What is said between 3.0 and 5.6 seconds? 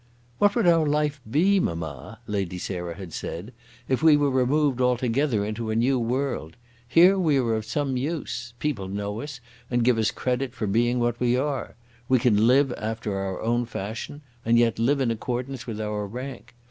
said, "if we were removed altogether